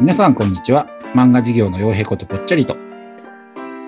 [0.00, 0.86] 皆さん、こんにちは。
[1.14, 2.74] 漫画事業の洋平ことぽっちゃりと。
[2.74, 2.78] ウ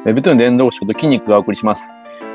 [0.04, 1.90] ェブトゥーン伝道師こと筋肉がお送りします。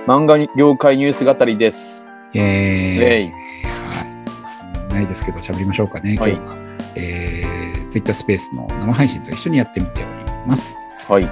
[0.07, 2.10] 漫画業界ニュース語りです。
[2.34, 4.94] えー、えいはい。
[4.96, 6.16] ないですけど、喋りましょうかね。
[6.16, 6.55] 今はい日は、
[6.96, 10.09] えー、Twitter スペースの生配信と一緒にやってみており
[10.48, 10.75] ます。
[11.07, 11.30] はい。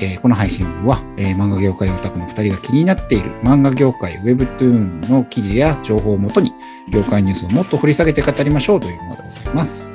[0.00, 6.52] えーこの配信は、えー漫画業界オタクの2人が気になっている漫画業界 Webtoon の記事や情報をもとに
[6.88, 9.86] 業界ニュースをもっと掘り下げて語りましょうというものでございます。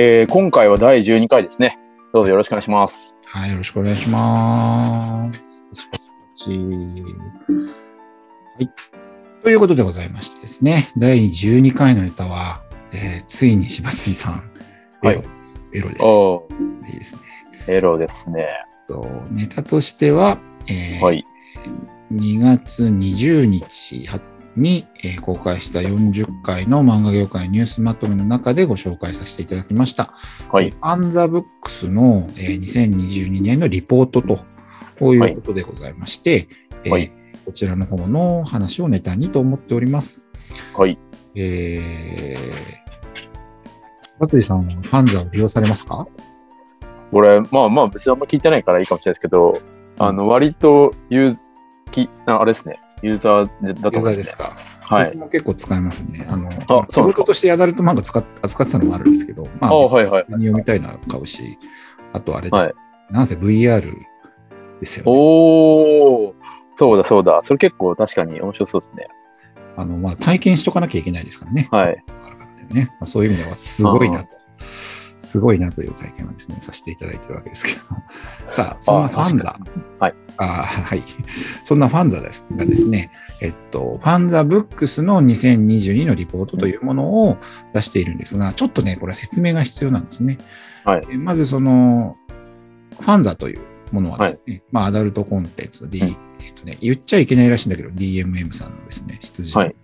[0.00, 1.76] えー今回は第12回ですね。
[2.14, 3.16] どうぞよろしくお願いします。
[3.24, 5.40] はい、よろしくお願いします。
[5.40, 5.40] は
[8.60, 8.70] い。
[9.42, 14.48] ということでございましてですね、第12回のネタは、えーついに柴井さん、
[15.02, 15.24] エロ、はい
[15.74, 16.04] エロです。
[16.04, 16.46] お
[16.86, 17.22] いいですね。
[17.66, 18.46] ー、エロですね。
[18.86, 21.26] とネタとしては、えーはい。
[22.12, 24.06] 2月20日
[24.56, 30.14] に、えー公開した40回の漫画業界ニュースまとめの中でご紹介させていただきました。
[30.50, 30.74] はい。
[30.80, 34.40] アンザブックスの、えー2022年のリポートと
[34.98, 36.48] こういうことでございまして、
[36.84, 37.12] えーはい
[37.44, 40.26] こちらの方の話をネタにと思っております。
[40.76, 40.98] はい。
[41.34, 42.40] えー、
[44.18, 46.06] 松井さんはファンザを利用されますか？
[47.10, 49.62] これ、まあまあ別にあんま聞いてないからいいかもしれないですけど、
[49.98, 51.38] あの、割とユー
[51.90, 52.78] きああれですね。
[53.02, 54.12] ユーザーでだとユーザ思いますね。
[54.12, 54.56] ーですか？
[54.80, 56.26] はい結構使いますね。
[56.30, 57.02] あの、仕そうですか？
[57.04, 60.24] 事としてアダルト漫画使っ扱ってたのもあるんですけど、まああ、はいはい。
[60.28, 61.58] 何読みたいなら買うし、
[62.12, 62.64] あとあれです。
[62.64, 62.74] はい
[63.10, 63.90] なんせ VR
[64.80, 65.10] ですよね。
[65.10, 66.34] おー、
[66.74, 67.40] そうだそうだ。
[67.42, 69.08] それ結構確かに面白そうですね。
[69.78, 71.68] あの、まあ、体験しとかなきゃいけないですからね。
[71.70, 72.04] はい。
[72.70, 72.88] ね。
[73.00, 74.28] まあ、そういう意味ではすごいなと。
[75.18, 77.78] すごいなという体験をですね、させていただいてるわけですけど。
[78.52, 79.58] さあ、そんなファンザ。
[79.98, 80.14] はい。
[80.36, 81.02] あはい。
[81.64, 83.10] そんなファンザですがですね、
[83.42, 87.38] えっと、ファンザブックスの2022のリポートというものを
[87.74, 90.38] 出しているんですが、ちょっとね、これは説明が必要なんですね。
[90.84, 92.16] はいえまず、その、
[93.00, 93.60] ファンザという
[93.92, 99.74] ものはですね、まあ、アダルトコンテンツで、うんえっとね、言っちゃいけないらしいんだけど、DMM さんのですね、出自はい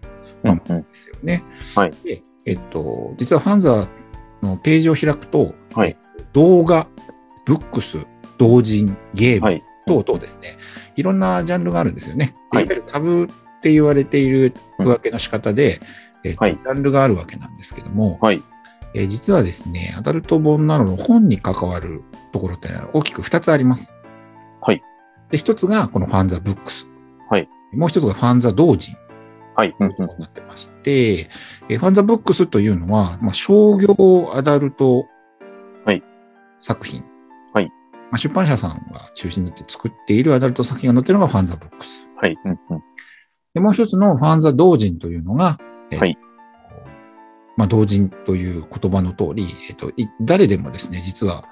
[0.45, 1.43] ですよね。
[1.75, 3.89] はいで、えっと、実はファンザ
[4.45, 5.97] のページを開くと、はい
[6.33, 6.89] 動画、
[7.45, 8.07] ブックス、
[8.39, 9.63] 同人、ゲームはい。
[9.87, 10.57] 等々ですね、
[10.97, 12.35] いろんなジャンルがあるんですよね。
[12.53, 13.27] ではいいわゆるタブっ
[13.61, 15.81] て言われている区分けの仕方で、
[16.25, 18.43] えっとはいジャンルがあるわけなんですけども、はい。
[18.95, 23.95] えー実はですね、アダルト本などの本に関わるところって大きく2つあります。
[24.61, 24.83] はい。
[25.31, 26.87] で、1つがこのファンザブックス。
[27.29, 27.49] はい。
[27.73, 28.97] もう1つがファンザ同人。
[29.57, 29.75] はい。
[29.79, 29.89] うん
[30.19, 31.29] なってまして、
[31.69, 35.07] えーファンザブックスというのは、まあ、商業アダルト
[35.85, 36.03] はい
[36.61, 37.05] 作品。
[37.53, 37.73] はいま
[38.13, 42.07] あ、出版社さんが中心になって作っているアダルト作品が載っているのがファンザブックス。
[42.17, 42.37] はい。
[42.45, 42.83] うんうん
[43.55, 45.59] で、もう一つのファンザ同人というのが、
[45.93, 46.19] えーはい
[47.57, 51.45] まあ、同人という言葉の通り、えっ、と、い誰でもですね、実は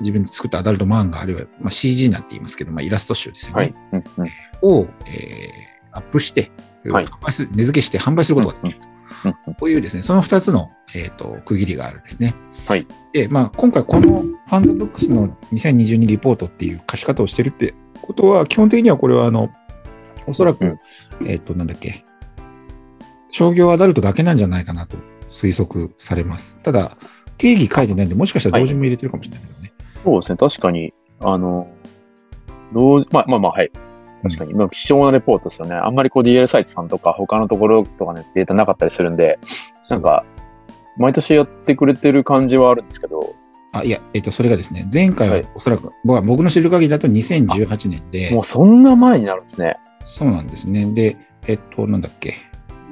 [0.00, 3.62] 自分で作ったアダルト漫画、あるいは、まあ、CG なんて言いますけど、まあ、イラスト集ですよね。
[3.62, 3.74] はい。
[3.92, 4.30] うんうん
[4.62, 6.52] を、えーアップして、
[6.84, 8.78] はい販売する値付けして販売することができる。
[8.82, 8.88] うん
[9.24, 12.34] うんこういうですね、その2つの、えー、と区切りがあるんですね。
[12.66, 12.86] はい。
[13.12, 19.50] で、まあ、今回このファンザブックスの2022リポートっていう書き方をしてるってことは、基本的にはこれは、あの、
[20.26, 20.78] おそらく、
[21.26, 22.04] えっ、と、なんだっけ、
[23.30, 24.96] 商業アダルトだけなんじゃないかなと
[25.30, 26.58] 推測されます。
[26.62, 26.96] ただ、
[27.38, 29.72] 定義書いてないんで、もしかしたら同時も入れてるかもしれないけどね。
[30.04, 30.36] そうですね。
[30.36, 31.68] 確かに、あの、
[32.72, 33.70] どう、まあまあまあ、はい。
[34.22, 35.74] 確かに、まあ、貴重なレポートですよね。
[35.74, 39.38] あんまりこう DL サイトさんとか他のところとかね、データなかったりするんで、
[39.88, 40.24] なんか、
[40.96, 43.34] 毎年やってくれてる感じはあるんですけど、
[43.72, 49.76] あ、いや、えっ、と、それがですね、前回ははいおそらく、僕は僕の知る限りだと2018年で、もうそんな前になるんですね。
[50.04, 50.90] そうなんですね。
[50.92, 52.34] で、えっと、なんだっけ。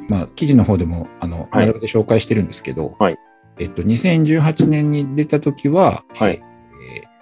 [0.08, 3.16] まあ、記事の方でも、あの、はい並べて紹介してるんですけど、はい
[3.58, 7.16] えっと、2018年に出たときは、はいえー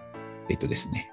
[0.51, 1.11] えっとですね、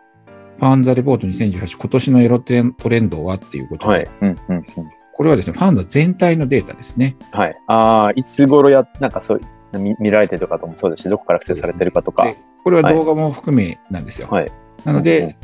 [0.62, 4.10] ファンザレポート2018、今年のエロトレントレンドはっていうことで、はい。
[4.22, 4.66] うんうんうん。
[5.12, 7.18] これはですね、ファンザ全体のデータですね。
[7.34, 7.58] はい。
[7.66, 9.42] ああ、いつ頃や、なんかそう、
[9.74, 12.26] 見見られてるとかともそうですし、どこからアクセスされてるかとか。
[12.26, 14.28] でこれは動画も含めなんですよ。
[14.30, 14.52] はい。
[14.86, 15.36] なので、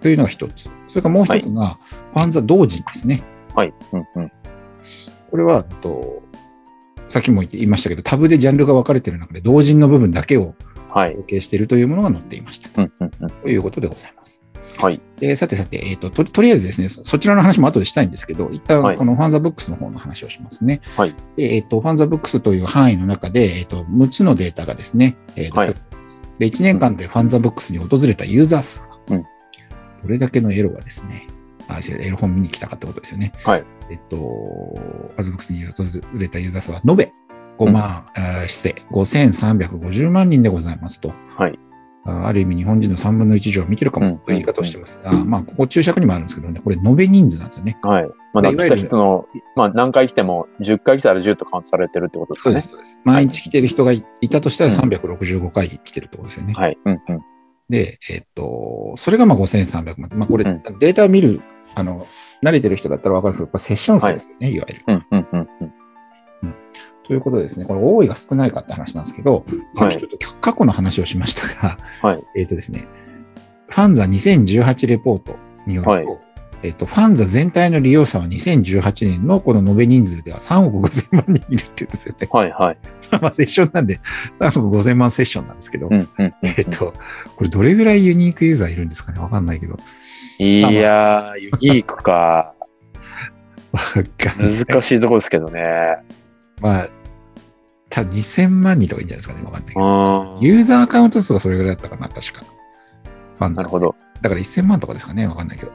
[0.00, 0.68] というのが一つ。
[0.88, 1.78] それからもう一つが、
[2.14, 3.22] ファンザ同人ですね。
[3.54, 3.72] はい。
[3.92, 4.32] うんうん。
[5.30, 6.20] これは、と
[7.08, 10.56] さっきも言いましたけど、タブでジャンルが分かれている中で、同人の部分だけを
[10.90, 11.10] はい。
[11.12, 12.70] 統計しているというものが載っていました。
[12.82, 13.30] うんうんうん。
[13.30, 14.42] ということでございます。
[14.76, 15.00] はい。
[15.18, 20.80] でさてさて、えーとと、とりあえずですねそ、そちらの話も後でしたいんですけど、一旦はいこのファンザブックスの方の話をしますね。
[20.96, 25.74] はいでえーと、ファンザブックスという範囲の中で、えーと、6つのデータがですね、えーはい
[26.38, 29.24] で1年間でファンザブックスに訪れたユーザー数が、うん
[30.00, 31.26] どれだけのエロがですね、
[31.66, 33.32] あ、エロ本見に来たかってことですよね。
[33.42, 33.64] はい。
[33.90, 35.82] えっと、ファンザブックスに訪
[36.16, 37.12] れたユーザー数は延べ
[37.58, 41.12] 5万、えー失礼、5350万人でございますと。
[41.36, 41.58] はい。
[42.08, 47.78] あある意味日本人の3分の1以上を見てるかうんもという言い方をしてますが、まあ、ここ注釈にもあるんですけどね、これ延べ人数なんですよね。
[47.82, 48.08] はい。
[48.32, 49.26] まあ、来た人の、
[49.56, 52.60] まあ、何回来ても、10回来たら10とカウントされてるってことですかね。
[52.60, 53.00] そうです、そうです。
[53.04, 56.54] 毎日来てる人がいいたとしたらうん365回来てるってことですよね。
[56.54, 56.78] はい。
[56.84, 57.20] うんうん。
[57.68, 60.10] で、えっと、それがまあ5300万。
[60.14, 61.42] まあ、これ、うんデータを見る、
[61.74, 62.06] あの、
[62.42, 64.84] 慣れてる人だったらわかるんですけど、セッション数ですよね、い、わゆる。
[64.86, 65.72] うんうんうんうん。
[67.08, 72.22] ということでですね、これ多いが少ないかって話なんですけど、さっきちょっと過去の話をしましたが、はい。
[72.36, 72.86] えっとですね、
[73.68, 76.06] ファンザ2018レポートによると、はい
[76.62, 82.28] えっと、ファンザ全体の利用者は2018年のこの延べ人数では3億5000万人いるって言うんですよね。
[82.30, 82.78] はいはい。
[83.22, 84.00] まあ、セッションなんで
[84.40, 86.34] 3億5000万セッションなんですけど、うんうんうん。
[86.42, 86.92] えっと、
[87.36, 89.18] これどれぐらいユニークユーザーいるんですかね？
[89.18, 89.78] わかんないけど。
[90.38, 92.52] いやー、ユニークか。
[93.78, 95.98] 難しいとこですけどね。
[96.60, 96.88] まあ、
[97.98, 99.80] ただ2000万人とかいいんじゃないですかねわかんないけど。
[99.80, 102.44] あユーザーアカウント数がそれぐらいだったかな、確か。
[103.38, 103.94] ファンザなるほど。
[104.22, 105.72] だから1000万とかですかねわかんないけど。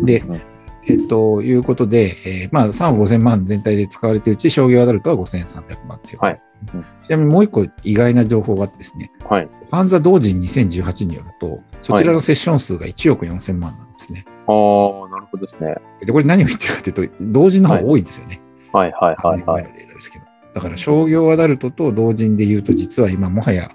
[0.00, 0.40] でう、ん
[0.86, 6.18] えっと、いうことで、えーまあ、3億5000万全体で使われているうち、商業アダルトは5300万っていう。
[6.20, 6.40] はい
[6.74, 9.46] うんちなみにもう一個意外な情報があってですね、はい。
[9.46, 14.24] ファンザ同人2018によると、そちらのセッション数が1億4000万なんですね。
[14.46, 15.74] ああ、なるほどですね。
[16.04, 18.40] で、これ何を言ってるかというと、同人の方が多いんですよね。
[18.72, 19.62] はいはいはいはい。
[19.62, 20.19] 前のデータですけど。
[20.54, 23.70] だから商業アダルトと同人で言うと、実は今もはや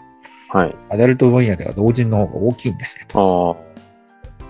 [0.50, 0.76] はい。
[0.90, 3.58] アダルト分野では同人の方が大きいんですねああと。。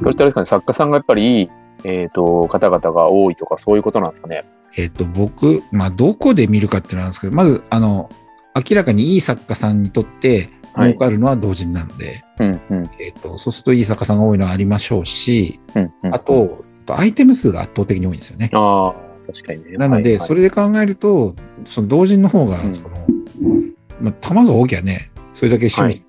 [0.02, 1.50] それってあれですかね、作家さんがやっぱりいい、
[1.84, 4.46] えっ、と、方々が多いとか、そういうことなんですかね。
[4.78, 8.10] えっ、と、僕、まあ、どこで見るかっていうのはあるんですけど、まず、あの、
[8.56, 12.90] 明らかにいい作家さんにとってはい儲かるのは同人なので、うんうん。
[13.00, 16.14] えっ、と、そうするといい作家さんが多いのはありましょうし、うんうん。
[16.16, 18.52] あと、アイテム数が圧倒的に多いんですよね。
[18.54, 18.96] ああ、
[19.26, 19.78] 確かにね。
[19.78, 21.36] なので、それ、れで考えると、
[21.66, 23.08] その同人の方がう、んその、
[24.02, 26.06] まあ、玉が大きゃね、それだけ趣味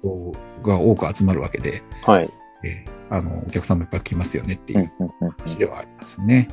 [0.63, 2.31] が多く集まるわけで、はい。
[2.65, 5.31] えーあの、お客さんもいっぱい来ますよねっていううんうんうん。
[5.39, 6.49] 話ではありますね。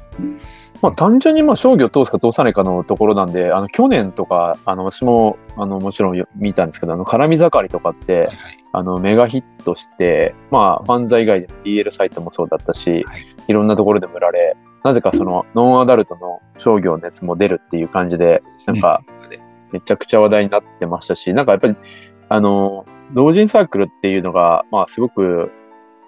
[0.81, 19.01] まあ、単純にまあ商業を通すか通さないかのところなんで、あの去年とか、あの私もあのもちろんよ見たんですけど、あの絡み盛りとかってはい、はいあのメガヒットして、まあ、ファンザ以外でも DL サイトもそうだったし、はいい、ろんなところでも売られ、なぜかそのノンアダルトの商業のやつも出るっていう感じで、なんか、
[19.71, 21.75] めちゃくちゃ話題になってましたし、なんかやっぱり、
[22.30, 25.51] あの、同人サークルっていうのが、まあ、すごく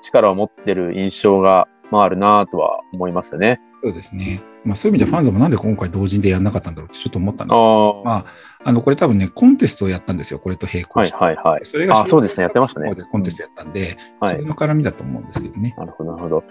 [0.01, 3.62] 力を持ってる印象が、まあ、あるなとは思いますよね。
[3.83, 4.42] そうですね。
[4.63, 8.25] まあ、そういう意味でファンザもなんで今回同人でやんなかったんだろうってちょっと思ったんですけど、ああ、まあ、
[8.63, 10.39] あの、これ多分ね、コンテストをやったんですよ。
[10.39, 11.18] これと並行はいして。
[11.18, 11.66] はいはい。
[11.66, 14.45] それがあそうですねやってましたねでコンテストやったんで、はいそれ。
[14.45, 15.75] の絡みだと思うんですけどね。
[15.78, 16.44] なるほど、なるほど。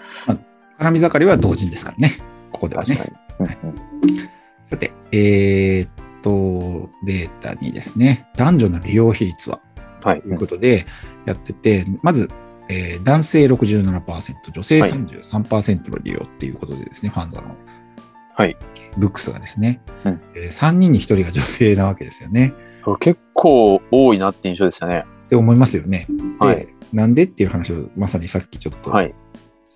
[0.78, 2.18] 絡み盛りは同人ですからね。
[2.52, 2.94] ここではね。
[3.38, 3.46] に。
[3.46, 3.74] うんうん
[4.64, 5.90] さて、えーっ
[6.22, 9.60] と、データにですね、男女の利用比率は
[10.02, 10.86] はいということで
[11.26, 12.30] やってて、まず、
[12.68, 17.54] えー男性67%、女性はい33%の利用っていうことでですね、ファンザの
[18.36, 18.56] はい。
[18.96, 22.54] ブックスがですね、うんえ3人に1人が女性なわけですよね。
[23.00, 25.04] 結構多いなって印象でしたね。
[25.26, 26.06] って思いますよね。
[26.40, 26.68] で、はい。
[26.92, 29.14] なんでっていう話をまさにさっきちょっとはい。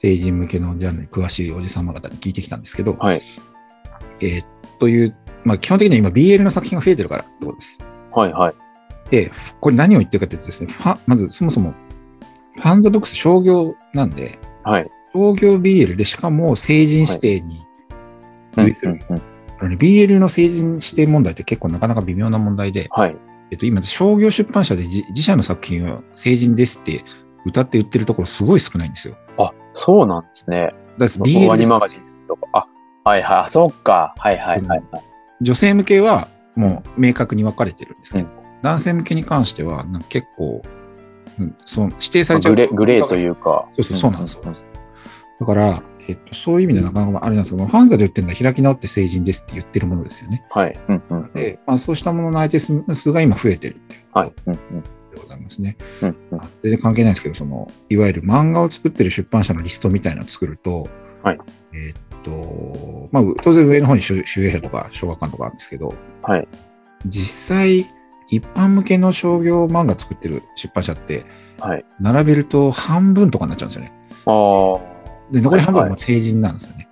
[0.00, 3.22] 成人向けのジャンルに詳しいおじさま方に聞いてきたんですけど、はい。
[4.20, 4.44] えー
[4.78, 7.80] という、まあ基本的には今 BL の作品が増えてるからってことです。
[8.12, 8.32] はい。
[8.32, 8.54] はい。
[9.10, 10.72] で、これ何を言ってるかというとですね、
[11.06, 11.74] まずそもそも、
[12.54, 14.90] ファンザブックス商業なんで、はい。
[15.12, 17.66] 商業 BL でしかも成人指定に
[18.56, 19.00] うん類する。
[19.08, 19.22] うんうん
[19.60, 23.16] あのね BL の成人指定問題って結構なかなか微妙な問題で、はい。
[23.50, 27.04] えっと、今、商業出版社で自自社の作品を成人ですって
[27.44, 29.16] 歌って売ってるところすごい少ないんですよ。
[29.36, 30.74] あ、そうなんですね。
[30.98, 32.48] だってワ BL ニマガジンとか。
[32.52, 32.66] あ、
[33.08, 33.38] はいはい。
[33.38, 34.14] あそっか。
[34.18, 35.02] はいはいはいはい。
[35.40, 40.62] 女性向けはもう明確に分かれてるんですけど、うん男性向けに関してはなんか結構、
[41.38, 43.68] うん、その指定されちゃうグレー、グレーというか。
[43.76, 44.42] そうそう、そうなんですよ。
[45.40, 50.44] だから、えっと、そういう意味でなかなかあれなんですけど、ファンザで言ってるのは開き直って成人ですって言ってるものですよね。
[50.50, 50.76] はい。
[50.88, 51.32] うんうん。
[51.34, 54.32] で、まあ、そうしたものの相手数が今増えてるっていうこはい。
[54.46, 54.82] うんうん。
[54.82, 55.76] とでございますね。
[56.02, 56.50] うんうん。
[56.62, 60.88] 全然関係ないですけど、その、いわゆる漫画を作ってる出版社のリストみたいなのを作ると、
[61.22, 61.38] はい。
[61.72, 66.48] えっと、まあ、当然上の方に集集英社とか小学館とかあるんですけど、はい。
[67.06, 67.86] 実際、
[68.30, 71.24] 一般向けの商業漫画作ってる出版社って、
[71.58, 71.84] はい。
[72.00, 73.92] 並べると半分とかになっちゃうんですよね。
[74.26, 75.32] ああ。
[75.32, 76.88] で、残り半分は成人なんですよね。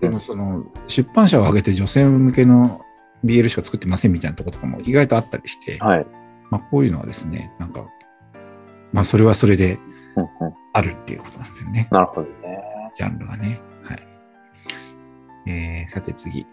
[0.00, 2.80] でもその出版社を挙げて女性向けの
[3.24, 6.06] BL しか作ってませんみたいなところとかも意外とあったりして、はい。
[6.50, 7.86] まあ、こういうのはですね、なんか、
[8.92, 9.78] まあそれはそれで。
[10.72, 11.88] あるっていうことなんですよね。
[11.90, 12.62] なるほどね。
[12.94, 13.60] ジャンルがね。
[13.82, 15.50] はい。
[15.50, 16.46] えー、さて次。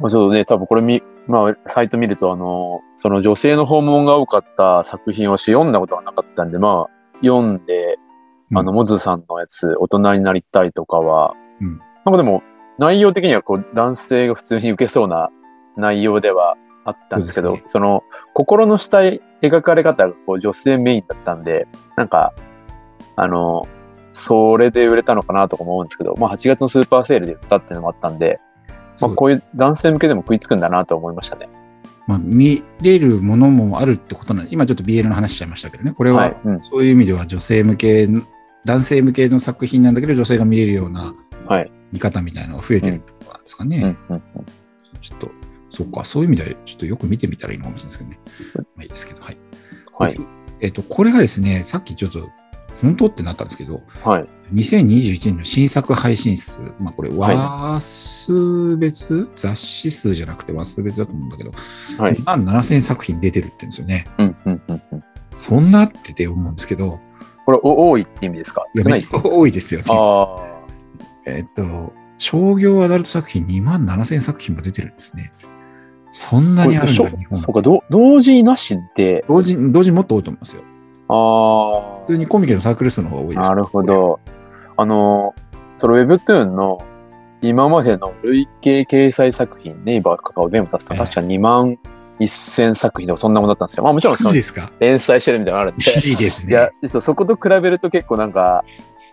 [0.00, 7.98] まあ、ちょっとね、多分これ見、まあ、サイト見ると、あの、その女性の訪問が多かった作品をし読んだことがなかったんで、まあ、読んで、
[8.54, 12.42] あの、うんモズさんのやつ、大人になりたいとかは、うんなんかでも、
[12.78, 15.30] 内容的にはこう、男性が普通に受けそうな
[15.76, 16.56] 内容では
[16.88, 18.02] あったんですけど、そうですその、
[18.34, 21.66] 心の下描かれ方がこう女性メインだったんで、
[21.96, 22.32] なんか、
[23.16, 23.66] あの、
[24.12, 28.40] それで売れたのかなとかも思うんですけど、まあ8月のスーパーセールで売ったっていうのもあったんで、
[29.00, 31.48] まあこういう男性向けでも食いつくんだなと思いましたね。
[32.08, 36.36] まあ、見れるものもあるってことなんで、今ちょっと BL の話しちゃいましたけどね、これは、はい。
[36.42, 36.64] うん。
[36.64, 38.08] そういう意味では女性向け、
[38.64, 41.14] 男性向けの作品なんだけど、女性が見れるような
[41.48, 41.72] はい。
[41.92, 43.96] 見方みたいなのが増えてるってことなんですかね。
[44.08, 44.16] うん。
[44.16, 44.22] うん。
[45.00, 45.30] ちょっと、
[45.70, 48.18] そうか、そういう意味では、ちょっとよく見てみたらいいのかもしれないですけどね。
[48.76, 49.38] まあいいですけど、はい。
[49.98, 50.10] はい。
[50.10, 50.24] 次
[50.60, 52.28] えっと、これがですね、さっきちょっと、
[52.82, 54.26] 本当ってなったんですけど、はい。
[54.54, 61.52] 2021年の新作配信数、まあこれ、はい話数別、雑誌数じゃなくて話数別だと思うんだけど、
[61.98, 62.14] はい。
[62.14, 64.06] 2万7000作品出てるって言うんですよね。
[64.18, 64.36] うん。
[64.46, 64.62] うん。
[64.68, 64.82] うん。
[64.92, 65.04] うん。
[65.34, 67.00] そんなってて思うんですけど、
[67.44, 68.64] これ、お多いって意味ですか？
[68.76, 69.00] 少ない？
[69.10, 69.86] 多いですよね。
[69.90, 70.36] あ
[71.26, 75.32] えっと、商業アダルト作品2万7000作品も出てるんですね。
[76.10, 76.64] そんあ。
[76.64, 80.62] なにあるんだ、日本そうか、ど同時なしで、同時同時にもっと多いと思いますよ。
[81.08, 82.00] ああ。
[82.06, 83.48] 普通にコミケのサークル数の方が多いです。
[83.48, 83.82] なるほ。
[83.82, 84.20] ど。
[84.76, 85.34] あの、
[85.78, 86.84] その Webtoon の
[87.40, 91.78] 今までの累計掲載作品、ネイバーとかを全部足すと確か2万
[92.20, 93.84] 1000作品でもそんなもんだったんですよ。
[93.84, 94.32] まあもちろんその
[94.80, 96.08] 連載してるみたいなのあるんで。
[96.08, 96.52] いいですね。
[96.52, 98.64] いや、そこと比べると結構なんか、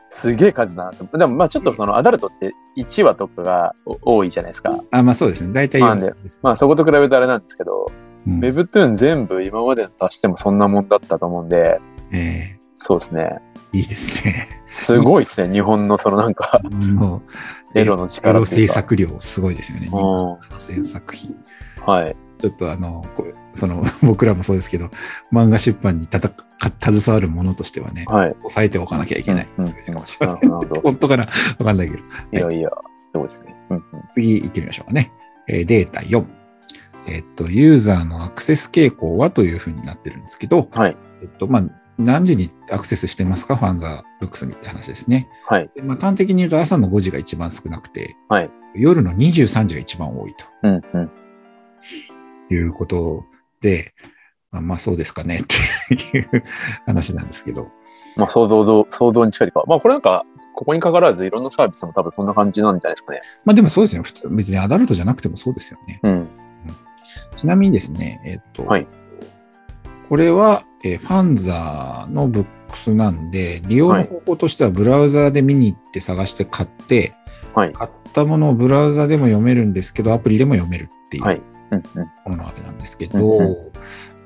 [0.10, 1.18] すげえ数だなと。
[1.18, 4.84] でもまあちょっとそのアダルトって1話とかがお多いじゃないですか。
[4.92, 5.54] あ、まあそうですね。
[5.54, 7.92] 大体まあねまあそこと比べるとあれなんですけど、
[8.28, 11.80] うん、Webtoon 全部今までの足してもそんなもんだったと思うんで、
[12.12, 13.40] えそうですね。
[13.74, 14.48] ーいいですね。
[14.70, 15.52] すごいですね。
[15.52, 17.22] 日本のそのなんか、もう、
[17.80, 18.74] エロの力ってい制。
[18.74, 19.88] 作量すごいですよね。
[19.88, 21.36] うん2万7000作品。
[21.86, 22.16] はい。
[22.40, 24.90] ちょっとあの、こうその、 僕らもそうですけど、
[25.34, 26.46] 漫画出版にたたか
[26.92, 28.36] 携わるものとしてはね、はい。
[28.40, 30.36] 抑えておかなきゃいけないうん数字かもしれない。
[30.36, 31.28] なるほどなるほど 本当かな？
[31.60, 32.04] わかんないけど。
[32.50, 33.56] いやいや、すごいですね。
[33.70, 35.12] うんうん次行ってみましょうかね。
[35.48, 36.24] えーデータ4。
[37.08, 40.98] えっと、ユーザーのアクセス傾向はというふうになってるんですけど、はい。
[41.22, 41.64] えっと、まあ、
[42.00, 43.56] 何時にアクセスしてますか？
[43.56, 45.30] ファンザブックスにって話ですね。
[45.48, 45.70] はい。
[45.76, 51.12] でまあ、端的に言うと朝の5時が一番少なくて、はい夜の23時が一番多いうんうん。
[52.50, 53.26] ということ
[54.52, 56.44] あ、まあそうですかねっていう
[56.86, 57.70] 話なんですけど、
[58.16, 63.22] まあ、想像ど、想像に近いというか、まあ、これなんか、ここにかかわらず、いろんなサービスも多分そんな感じなんじゃないですかね。
[63.44, 64.04] まあでもそうですよ。
[64.04, 66.00] 普通、別にアダルトじゃなくてもそうですよね。
[66.04, 66.28] うん。
[67.36, 68.88] ちなみにですね、えっと、はい
[70.08, 77.14] これは、えーファンザーのブックスなんで、利用の方法としてはブラウザーで見に行って探して買って、
[77.56, 77.74] はい。
[77.74, 81.42] 買ったものをブラウザでも読めるんですけど、アプリでも読めるっていうはい
[81.72, 82.04] うんうん。
[82.04, 83.72] ものなわけなんですけど、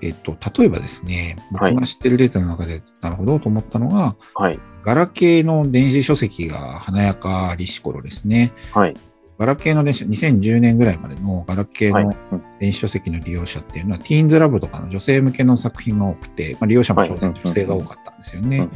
[0.02, 4.60] えっと、例えばですね、はい僕が知ってるデータの中で、なるほどと思ったのが、はい。
[4.84, 8.54] ガラケーの電子書籍が華やかりし頃ですね。
[8.74, 8.96] はい。
[9.38, 12.06] ガラケーの電子、2010年ぐらいまでのガラケーはい。
[12.06, 18.58] のうん電子書籍の利用者っていうのは、ティーンズラブとかの女性向けの作品が多くて、まあ、利用者も当然女性が多かったんですよね。
[18.58, 18.72] うん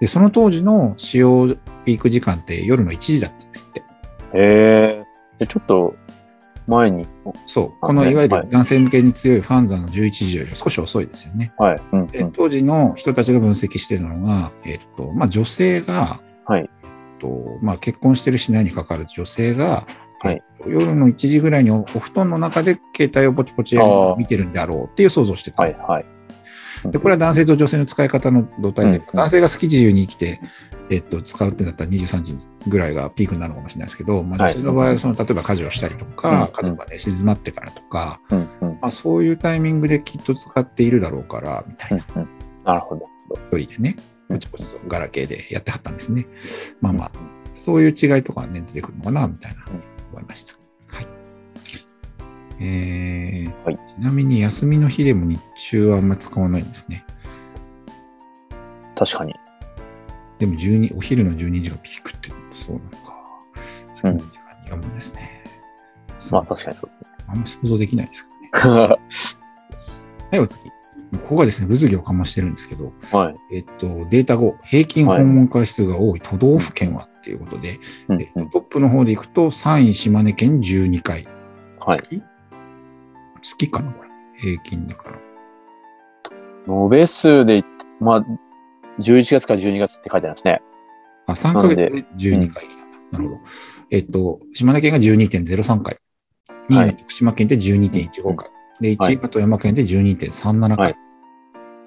[0.00, 3.80] で、その当時の使用ピーク時間って夜の1時だったんですって。
[4.32, 5.04] へ
[5.40, 5.46] え。
[5.46, 5.94] ちょっと、
[6.70, 7.06] 前に。
[7.46, 7.72] そう。
[7.82, 11.52] あこのいわゆはいる男性向けに強いファンザの11時より少し遅いですよね。
[11.58, 11.82] はい。
[11.92, 12.06] うんうん。
[12.06, 16.68] で当時の人たちが分析しているのが、えっと、まあ、女性が、はいえっ
[17.20, 19.86] と、まあ、結婚してるしないにかかわらず女性が、
[20.22, 23.78] はいえっと夜の1時ぐらいにおお布団の中で携帯をポチポチ
[24.18, 25.62] 見てるんであろうっていう想像をしてた。
[25.62, 25.74] はい。
[25.74, 26.04] はい。
[26.86, 30.40] で、これは男性と女性の使い方の動態で、うん男性が好き自由に生きて、
[30.90, 38.20] えっと、使うってなったら23時ぐらいがピークになるのかもしれないですけど、まあ、はい女性の場合はその、例えば家事をしたりとうんか、家族がね、静まってからとか。
[38.80, 42.26] まあ、そういうタイミングできっと使っているだろうから、みたいな。
[42.64, 43.08] なるほど。
[43.58, 43.96] 一人でね、
[44.28, 46.26] ポチポチとガラケーでやってはったんですね。
[46.80, 47.12] まあまあ、
[47.54, 49.64] そういう違いとかね、出てくるのかな、みたいな、
[50.12, 50.59] 思いました。
[52.60, 52.68] はい。
[52.68, 57.04] えーはいちなみに休みの日でも日中はあんま使わないんですね。
[58.96, 59.34] 確かに。
[60.38, 63.14] でも12、お昼の12時がピークってそうなのか。
[63.88, 64.24] 好きな時間に
[64.64, 65.44] 読むんですね。
[66.30, 67.08] まあ、確かにそうですね。
[67.26, 68.96] あんま想像できないですけどね。
[70.32, 70.70] はい、お次。
[71.12, 73.56] ここがですね、物議を醸してるんですけど、はい。
[73.56, 77.78] えっと、データ後、平均訪問回数が多い都道府県はっていうことで、
[78.52, 81.26] トップの方でいくと、3位島根県12回。
[81.80, 81.98] はい。
[81.98, 82.22] 月
[83.42, 84.10] 月かなこれ。
[84.38, 85.18] 平均だから。
[86.68, 87.64] 延べ数で
[88.00, 88.24] まあ、
[88.98, 90.62] 11月から12月って書いてありますね。
[91.26, 92.98] あ、3ヶ月で12回来たんだ。
[93.12, 93.40] なるほど。
[93.90, 95.98] えっと、島根県が12.03回。
[96.68, 98.48] 2位の徳島県で12.15回、
[98.80, 100.96] で、1位が富山県で12.37回はい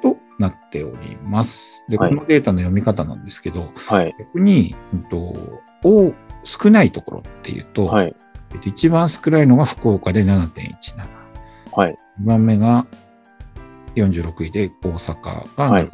[0.01, 1.83] となっております。
[1.87, 4.13] で、こはいのデータの読み方なんですけど、はい。
[4.19, 5.17] 逆に、うんと、
[5.81, 8.15] 多少ないところっていうと、はい。
[8.53, 11.22] えっと一番少ないのが福岡で7.17。
[11.75, 11.97] はい。
[12.21, 12.85] 2番目が
[13.95, 15.71] 46位で大阪が7.28。
[15.71, 15.91] はい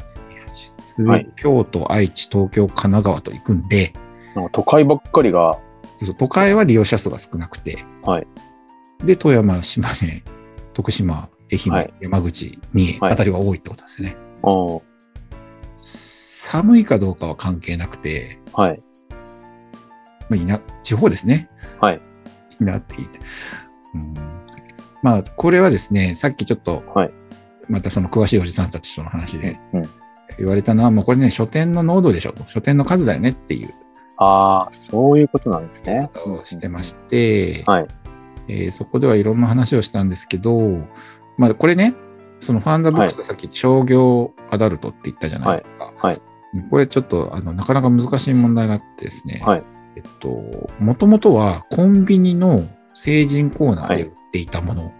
[0.84, 3.92] 続いて京都、愛知、東京、神奈川と行くんで、
[4.34, 5.58] なんか都会ばっかりが、
[5.96, 8.26] そうそう都会は利用者数が少なくて、はい
[9.04, 10.22] で、富山、島根、
[10.74, 14.16] 徳島、愛媛、はい山口、三重はいあたりは多いってことですね。
[14.42, 14.80] うん
[15.82, 18.82] 寒いかどうかは関係なくて、はい。
[19.10, 19.16] ま
[20.32, 21.48] あ、いな地方ですね。
[21.80, 21.96] はい。
[21.96, 23.20] いいなって聞いて。
[23.94, 24.14] うん、
[25.02, 27.10] まあ、これはですね、さっきちょっと、はい。
[27.68, 29.88] またその詳しいおじさんたちとの話でうん。
[30.38, 33.74] 言われたのは、もうこれね、書店の濃度でしょと、書店の数だよねっていう。
[34.16, 36.10] ああ、そういうことなんですね。
[36.26, 37.86] をしてまして、はい。
[38.48, 40.60] えーそこではいろんな話をしたんですけど、
[41.38, 41.94] まあ、これね、
[42.40, 45.84] そのファンザブックスがさっき商業アダルトって言ったじゃないですか。
[45.84, 45.94] はい。
[46.00, 46.20] はい。
[46.68, 49.62] これちょっとあのなかなか難しい問題があってですね、はい。
[49.96, 50.28] えっと、
[50.78, 54.92] もともとはコンビニの成人コーナーで売っていたもの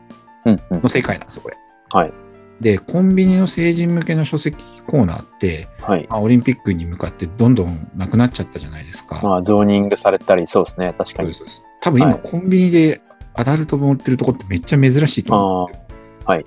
[0.70, 1.56] の世界なんですよ、これ。
[1.90, 2.12] はい。
[2.60, 6.06] で、コンビニの成人向けの書籍コーナーって、はい。
[6.10, 9.20] まあ、オリンピックに向かってどんどんなくなっちゃったじゃないですか。
[9.22, 10.94] まあ、ゾーニングされたり、そうですね。
[10.98, 11.64] 確かにそうです。
[11.80, 13.00] 多分今、はいコンビニで
[13.34, 16.26] アダルト本売ってるとこってめっちゃ珍しいと思うん。
[16.26, 16.46] はい。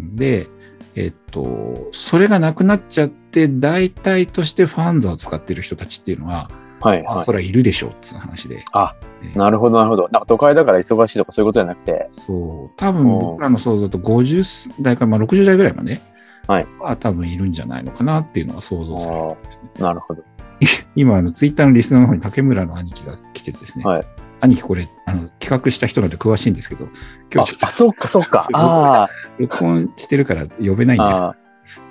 [0.00, 0.48] で、
[0.96, 6.50] えっと、それがなくなっちゃって、代替としてファンザを使ってる人たちっていうのは、
[6.82, 7.04] はい。
[7.06, 8.64] あはそれはいるでしょうっていう話で。
[8.72, 9.36] あえーい。
[9.38, 10.08] なるほど、なるほど。
[10.10, 12.76] なんか都会だから忙しいとかそういうことじゃなくて、そう。
[12.76, 16.00] 多分僕らの想像だと50代からまあ60代ぐらいまで
[16.48, 19.36] はいは多分いるんじゃないのかなっていうのは想像される。
[19.78, 20.22] なるほど。
[20.94, 24.06] 今、あの、ツイッターのリスナーの方に竹村の兄貴が来てですね、はい
[24.44, 26.88] 兄貴これ、あの、企画した人なんで詳しいんですけど、
[27.32, 29.08] 今あ日ちょっ、あそうか、そうか あ
[29.38, 31.36] と録音してるから呼べないんあ、で、あ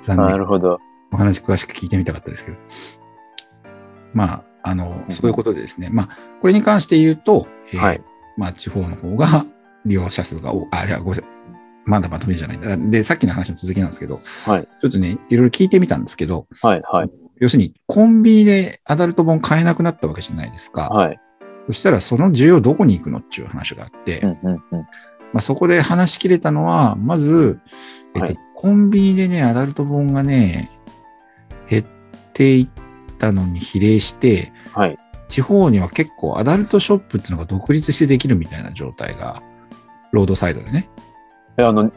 [0.01, 0.39] 残あ、な念。
[0.39, 0.77] るほど。
[1.13, 2.57] お話詳しく聞いてみたかったですけど。
[4.13, 5.89] まあ、あの、そういうことでですね。
[5.91, 6.09] まあ、
[6.41, 8.01] これに関して言うと、えーはい
[8.37, 9.45] まあ、地方の方が
[9.85, 10.67] 利用者数が多い。
[10.71, 11.25] あ、いや、ごめんなさい。
[11.85, 12.77] まだまとめじゃないんだ。
[12.77, 14.67] で、さっきの話の続きなんですけど、はい。
[14.81, 17.09] ちょっとね、いろいろ聞いてみたんですけど、はい、はい。
[17.39, 20.89] 要するに、コンビニでアダルト本買えなくなったわけじゃないですか。
[20.89, 21.19] はい。
[21.67, 24.61] そしたら、その需要どこに行くのっていう話があって、うん、うん、うん。
[24.71, 24.87] ま
[25.35, 27.59] あ、そこで話し切れたのは、まず、
[28.15, 30.69] えっとはいコンビニでね、アダルト本がね、
[31.67, 31.85] 減っ
[32.31, 32.80] ていっ
[33.21, 34.97] たのに比例して、はい。
[35.29, 39.41] 地方には結構アダルトショップっていうのが独立してできるみたいな状態が、
[40.11, 40.89] ロードサイドでね。
[41.57, 41.89] え、あの、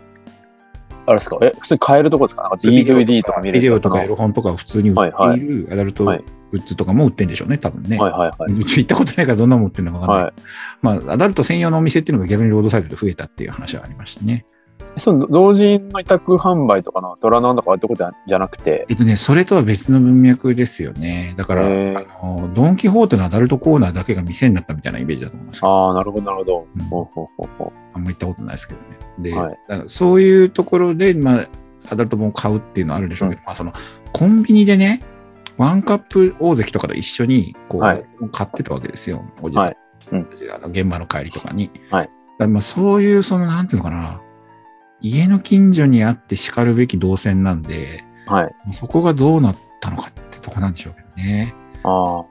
[1.07, 1.39] あれですか？
[1.43, 2.43] え、普通に買えるとこですか？
[2.43, 4.97] なんか DVD とか見れるビデオとかやエロ本とかを普通に売っ
[5.37, 7.99] ているアダルトグはいッズとかも売ってるんでしょうね、多分ね。
[7.99, 8.53] はい、はい、はい。
[8.53, 10.25] 行ったことないからどんなもん売ってるのかわかんない。
[10.25, 10.35] はい。
[11.05, 14.47] まあ、アダルト専用のお店っていうのが逆にロードサイドで増えたっていう話はありましたね。
[14.97, 21.35] その同人の委託販売とかのドラなんとかってことじゃなくて、えっとね、それとは別の文脈ですよね。
[21.37, 26.67] だから、あのドン・キホーテのアダルトコーナーだけが店になったみたいなイメージだと思いますああ、なるほど、なるほど。
[26.77, 26.85] うん。
[26.85, 29.31] ほうほうほうほあんま行ったことないですけどね。
[29.31, 29.59] で、はい。
[29.87, 31.49] そういうところで、まあ、
[31.91, 33.73] アダルト本を買うっていうのはあるんでしょうけど、まあ、その、
[34.13, 35.03] コンビニでね、
[35.57, 38.05] ワンカップ大関とかと一緒に、こう、はい。
[38.33, 39.65] 買ってたわけですよ、おじさん。
[39.67, 39.77] はい。
[40.13, 40.29] うん。
[40.55, 41.71] あの現場の帰りとかに。
[41.91, 42.11] はい。
[42.39, 44.21] だまあそういう、その、なんていうのかな、
[45.05, 48.33] 家の近所にあって叱るべき動線なんで、う。
[48.33, 48.55] はい。
[48.73, 51.55] そこがどうなったのかってとこなんでしょうけどね。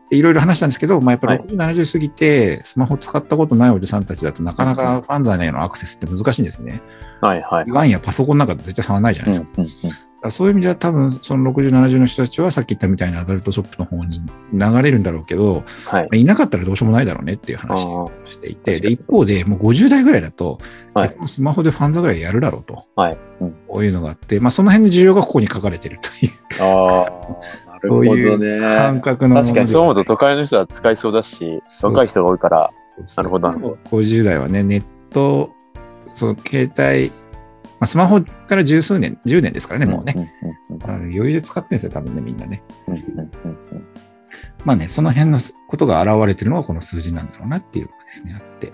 [0.10, 6.82] いろいろ話したんですけど、まあ、やっぱりはい60、70過ぎて、スマホ使ったことないおじさんたちだとなかなかファンザーへのアクセスって難しいんですね。
[7.22, 7.70] はい、はい。
[7.70, 9.62] ワンやパソコンなんか絶対触らないじゃなうん、いですか。
[9.62, 9.72] うん、うん。
[9.72, 14.22] だからそういう意味では多分、その60、70の人たちはさっき言ったみたいなアダルトショップの方に
[14.54, 16.10] 流れるんだろうけど、はいま。
[16.12, 20.60] あいなかったらどうしようもないだろうねっていう話あをあしていて、で、一方でもう50代ぐらいだと、
[20.94, 22.86] はいスマホでファンザぐらいやるだろうと。
[22.96, 27.10] はいうんこういうのがあって、まあその辺の需要がここに書かれてるというああ、
[27.74, 28.60] なるほそういうどね。
[28.60, 33.78] 感覚のもので確かにそう思うと都会の人は使いそうだし、若い人が多いから、ななるほどなるほど。
[33.98, 35.50] 50代はね、ネット、
[36.14, 37.12] その携帯、
[37.84, 40.32] まあ、スマホから十数年、10年ですからね、もうね。
[40.88, 42.64] 余裕で使ってるんですよ、多分ね、みんなね。
[42.88, 43.30] うんうんうん
[43.74, 43.88] うん
[44.64, 48.68] まあね、その辺のことが現れてるのがこの数字なんだろうなっていうのがですね、あって。
[48.68, 48.72] え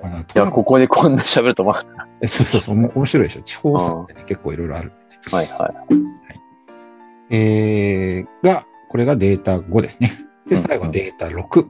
[0.00, 3.42] まあーいや、ここでこんな喋ると思わなかっえそうそうそう、面白いでしょ。
[3.42, 4.92] 地方差ってね、結構いろいろある。
[5.28, 5.36] た。
[5.36, 7.36] はいはい。
[7.36, 10.12] えー、が、これがデータ5ですね。
[10.46, 11.66] で、最後データ6。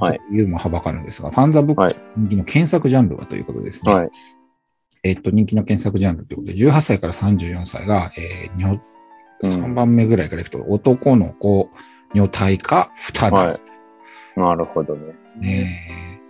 [0.00, 3.94] はいというのもはばかるんですが、ファンザブックはい人気の検索ジャンルはということですね。
[3.94, 4.10] はい。
[5.02, 8.80] えっと、人気の検索ジャンルということで、18歳から34歳が、えー、女
[9.42, 11.70] うん3番目ぐらいからいくと、男の子、
[12.14, 13.60] 女体化、二人はい
[14.36, 15.14] なるほどね。
[15.38, 16.20] ね。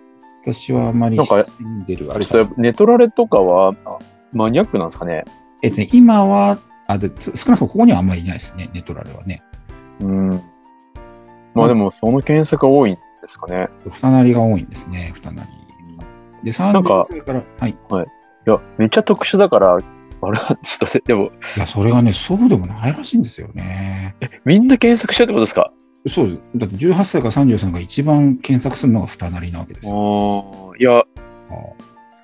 [0.42, 2.24] 私はあまりなんか親しんでる、あれ
[2.56, 3.98] ネトラレとかはあ
[4.32, 5.24] マニアックなんですかね？
[5.62, 9.42] えっとね、今は、あでつ少なくともここにはあんまりいないですね、ネトラレはね。
[10.00, 10.42] うん。
[11.54, 13.68] まあでも、その検索が多いんですかね。
[13.86, 15.50] 二なりが多いんですね、二なり。
[16.44, 17.70] で、三なんから、はい。
[17.70, 17.76] い
[18.50, 24.16] や、めっちゃ特殊だから、あれ、ちょっとね、でも、いや、それがね、そうでもないらしいんですよね。
[24.44, 25.72] みんな検索しちゃうってことですか？
[26.08, 26.40] そうです。
[26.56, 30.72] だって18歳から33が一番検索するのが二なりなわけですよ。
[30.78, 31.04] いや、あ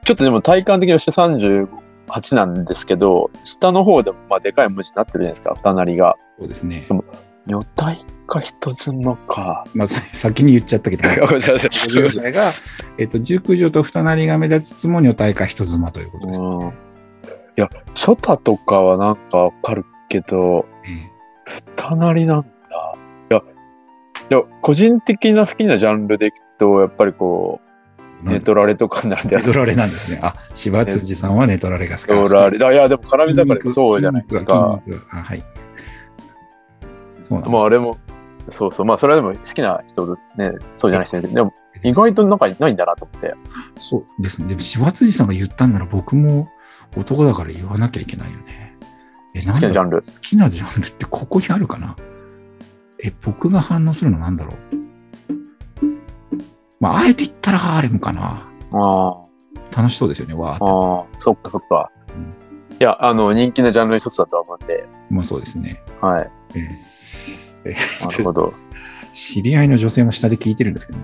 [0.05, 6.17] ちょっとでも体感的にして38なんですけど、下の方でもまあでかい文字になってるじゃないですか、二なりが。
[6.39, 6.87] そうですね。
[7.47, 9.65] 女体か人妻か。
[9.75, 11.57] まあ、さ先に言っちゃったけど、 ごめんなさい。
[11.57, 12.51] 50歳が、
[12.99, 16.41] えっと、熟女と二なりが目立ちつつも女体か人妻ということです。
[16.41, 16.73] うん
[17.59, 21.11] いや、ショタとかはなんかわかるけど、え
[21.77, 22.49] 二なりなんだ。
[23.31, 23.43] いや、
[24.31, 30.21] いや、個人的な好きなジャンルでいくと、やっぱりこう、えネトラレとかになるんでネトラレなんですね。
[30.23, 32.59] あ、柴辻さんはネトラレが好きネトラレ。
[32.59, 34.83] いや、でも絡み盛りってそうじゃないですか。
[35.09, 35.45] はい。
[37.25, 37.97] そうなんですまああれも、
[38.51, 40.07] そうそう、まあそれはでも好きな人
[40.37, 43.35] ね、そうじゃない人でも意外となんかないんだなと思って。
[43.79, 44.49] そうですね。
[44.49, 46.49] でも柴辻さんが言ったんなら僕も
[46.97, 48.77] 男だから言わなきゃいけないよね。
[49.35, 50.03] え、なん好きなジャンル。
[50.03, 51.95] 好きなジャンルってここにあるかな？
[53.05, 54.57] え、僕が反応するのなんだろう？
[56.81, 58.49] まあ、あえて言ったらハーレムかな。
[58.73, 59.27] ああ。
[59.77, 60.65] 楽しそうですよね、わーって。
[60.65, 62.31] ああ、そっかそっかうん。
[62.79, 65.83] いや、あの、人気なジャンルの一つだとは思うんで、まあそうですね。
[66.01, 66.31] はい。
[66.55, 66.96] えええ
[67.75, 68.55] なるほど。
[69.13, 70.99] 知り合いの女性も下で聞いてるんですけど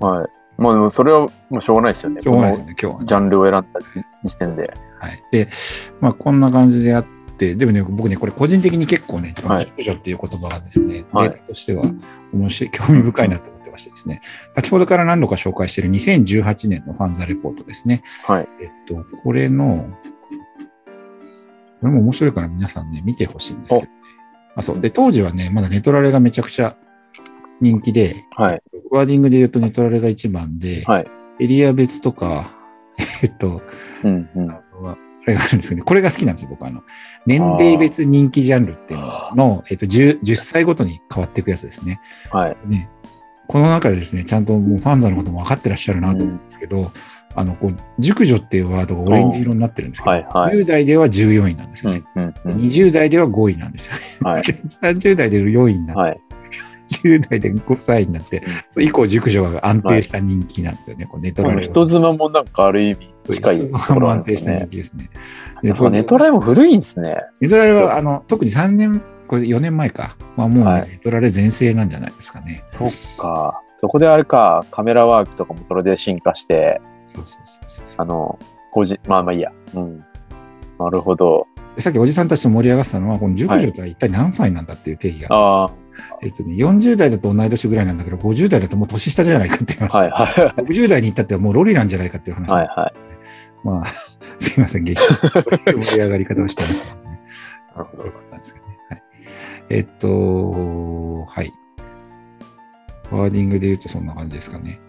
[0.00, 0.28] も、はい。
[0.58, 2.22] まあでもそれはもうしょうがないですよね。
[2.22, 3.66] しょうがないですこね、今日はね、のジャンルを選んだ
[4.24, 4.74] 時点で。
[4.98, 5.22] はい。
[5.30, 5.48] で、
[6.00, 7.06] まあ、こんな感じであっ
[7.38, 11.84] て、でもね、僕ね、これ個人的に結構ね、はい熟女っていう言葉がですね、はいデータとしては
[12.32, 14.20] 面白い、興味深いなと思ってましてですね、
[14.54, 18.02] 先ほどから何度か紹介している2018年のファンザレポートですね。
[18.24, 18.48] はい。
[18.60, 19.88] えっと、これの、
[21.80, 24.01] これも面白いから皆さんね、見てほしいんですけどね。
[24.56, 24.80] あ、そう。
[24.80, 26.76] で、当時はね、まだネトラレがめちゃくちゃ
[27.60, 28.62] 人気で、はい。
[28.90, 31.06] ワーディングで言うとネトラレが一番で、はい。
[31.40, 32.52] エリア別とか、
[33.22, 33.62] えっと、
[34.04, 34.50] うんうん。
[34.50, 36.68] あれがあるんですけどね、これが好きなんですよ、僕は。
[36.68, 36.82] あの、
[37.26, 42.00] 年齢別人気ジャンルっていうのの、えっと10、10歳ごとに変わっていくやつですね。
[42.30, 42.56] はい。
[42.68, 42.88] ね
[43.48, 46.90] この中でですね、ちゃんともうファンザのことも分かってらっしゃるなと思うんですけど、
[47.34, 52.04] あの、こう、熟女っていうワードがオレンジ色になってるんですけど、はいはい10代では14位なんですよね。
[52.16, 52.56] うんうんうん。
[52.58, 54.34] 20代では5位なんですよね。
[54.34, 54.42] はい。
[54.82, 56.20] 30代で4位になって、はい。
[56.92, 61.06] 10代で5歳になって、それ以降熟女が安定した人気なんですよね。
[61.06, 64.60] こうネットラレは人妻もなんかある意味近い人ところなんも安定したですね。
[64.60, 65.10] 人気ですね。
[65.74, 67.16] そうネトラレも古いんですね。
[67.40, 70.16] ネトラレは、あの、特に3年、これ4年前か。
[70.36, 72.62] まあもうね、はいネトラレ全盛なんじゃないですかね。
[72.66, 73.60] そっか。
[73.78, 76.80] そこであれか、カメラワークとかもそれで進化して、
[77.14, 78.38] そうそうそうそうあの、
[78.70, 79.52] 個人、まあまあいいや。
[79.74, 80.04] うん。
[80.78, 81.46] なるほど。
[81.76, 85.70] でさっきおじさんたちと盛り上がってたのは、この熟女とは一体何歳なんだっていう定義が、あ
[86.22, 89.94] えっとね、40代だと同い年ぐらいなんだけど、50代だともう年下じゃないかっていう話。
[89.94, 90.54] あ、はいはい。
[90.64, 92.50] 60代に行ったってもうロリなんじゃないかっていう話。
[92.50, 92.94] はいはい。
[93.64, 93.86] まあ、
[94.38, 97.20] すいません、激盛り上がり方をしてましたね。
[97.76, 98.78] なるほどよかったんですけどね。
[98.88, 99.02] はい。
[99.70, 101.52] えっと、はい。
[103.18, 104.80] ワーディングで言うとそんな感じですかね。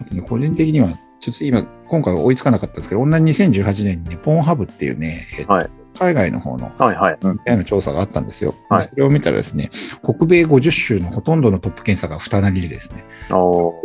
[0.00, 0.90] あとね個人的には、
[1.20, 7.18] ちょっと今、今回は追いつかなかったんですけど、同じ2018年にね、ポーンハブっていうね、えっとはい海外の方のはいはい。
[7.20, 7.40] うん。
[7.46, 8.54] AI の調査があったんですよ。
[8.70, 9.70] はいでそれを見たらですね、
[10.02, 13.04] 北米50州のほとんどのトップ検査が二なりでですね、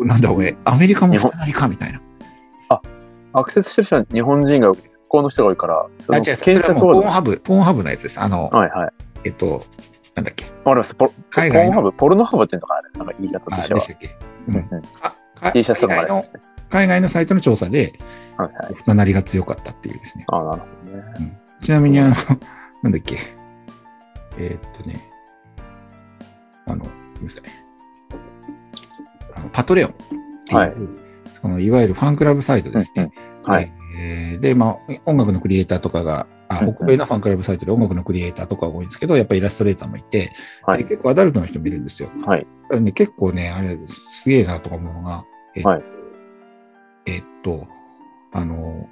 [0.05, 2.01] なんだおい、アメリカも二なりかみたいな。
[3.33, 4.77] アクセスしてる人は日本人が、向
[5.09, 8.19] こうの人が多いから、そあ、の違う、それはもうポンハブ、ポーンハブのやつです。
[8.19, 8.91] あの、はいはい。
[9.25, 9.63] えっと、
[10.17, 10.95] なんだっけ、わかります。
[10.95, 12.91] ポロ海外の、ハブ、ポルノハブっていうのがある。
[12.95, 13.79] なんか言い方とあ、しては。
[13.79, 14.07] でしたっけ、
[14.47, 16.07] ううん T シャツとかもあ海外の？
[16.07, 16.41] りますね。
[16.69, 17.93] 海外のサイトの調査で、
[18.35, 18.73] はいはい。
[18.73, 20.25] 二なりが強かったっていうですね。
[20.29, 21.39] ああ、なるほどね。
[21.61, 22.15] ちなみに、あの、
[22.81, 23.17] なんだっけ、
[24.39, 24.99] えーっとね、
[26.65, 27.41] あの、ごめんなさい。
[29.53, 30.73] パトレオンっていう、はい
[31.39, 33.11] そのいわゆるファンクラブサイトですね。
[33.45, 33.71] うんはい。
[33.99, 40.31] えーで、まあ、音楽のクリエイターとかが、あ北米のファンクラブサイトで音楽のクリエイターとかが多いんですけど、やっぱりイラストレーターもいて、
[40.63, 42.09] はいで結構アダルトの人もいるんですよ。
[42.25, 42.47] はい。
[42.81, 43.77] ね、結構ね、あれ、
[44.11, 45.83] すげえなとか思うのが、えっと、はい
[47.05, 47.67] えっと、
[48.33, 48.89] あの、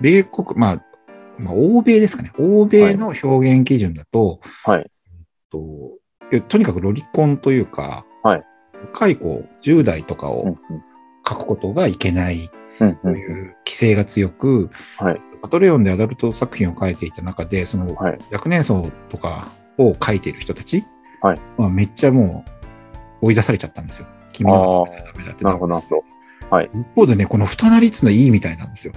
[0.00, 0.84] 米国、まあ、
[1.38, 2.32] まあ、欧米ですかね。
[2.38, 4.80] 欧米の表現基準だと、はい。
[4.80, 4.88] えっ
[5.50, 6.00] と
[6.32, 8.44] えとにかくロリコンというか、はい
[8.92, 10.56] 若い子、10代とかうんを
[11.28, 15.20] 書くことがいけないという規制が強く、はい。
[15.42, 18.18] パトレオンでアダルト作品を書いていた中で、そのはい。
[18.32, 19.48] 若年層とか
[19.78, 20.84] を書いている人たち、
[21.22, 22.44] はいまあ、めっちゃも
[23.22, 24.06] う追い出されちゃったんですよ。
[24.32, 26.04] 君はダメだってなるほど、なるほど。
[26.50, 28.92] はい一方でね、この二なりっていうのはいいみたいなんですよ。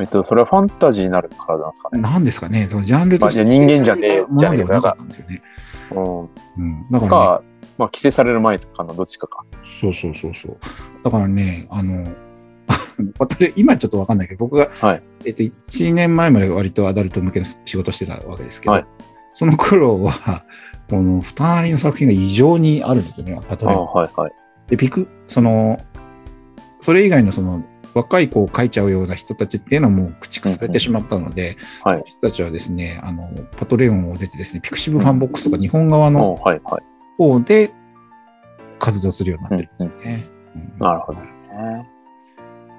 [0.00, 2.00] えっと、それはファンタジーになるからなんですかね。
[2.00, 3.44] なんですかね、そのジャンルとして。
[3.44, 5.42] まあ人間じゃねえものではなかったんですよね。
[5.90, 6.20] うん。
[6.22, 6.26] う
[6.60, 6.86] ん。
[6.90, 7.42] だからね、か、
[7.78, 9.44] まあ、規制される前とかのどっちかか。
[9.80, 10.58] そうそうそうそう。
[11.02, 12.27] だからね、あの、私
[13.56, 18.86] 今ちょっとわかんないけど、僕が、はいえっと、1年前まで割とアダルト向けの仕事してたわけですけど、はい
[19.38, 20.44] その頃は、
[20.90, 23.84] この二なりの作品が異常にあるんですよね、例えあば。
[23.84, 24.32] はいはい。
[24.66, 25.80] で、ピク、その、
[26.80, 32.02] それ以外のその、若い子を描いちゃうような人たちっていうのはもう駆逐されてしまったので、はい。
[32.04, 36.36] 人たちはですね、あの、Patreon を出てですね、ピクシブファンボックスとか日本側おの。
[37.16, 37.72] 方で
[38.80, 40.24] 活動するようになってるんですよね。
[40.56, 41.20] うんなるほど。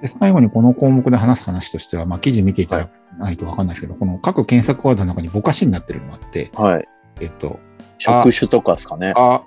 [0.00, 6.88] で最後にこの項目で話す話としては、まあ、記事見ていただかないとわかんないですけど、この各検索ワードの中にぼかしになってるのがあって、はい。
[7.20, 7.60] えっと、
[7.98, 9.12] 職種とかですかね。
[9.14, 9.42] あ、